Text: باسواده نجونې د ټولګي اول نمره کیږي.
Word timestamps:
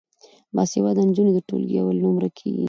باسواده 0.55 1.01
نجونې 1.09 1.31
د 1.35 1.39
ټولګي 1.47 1.75
اول 1.79 1.97
نمره 2.03 2.29
کیږي. 2.37 2.59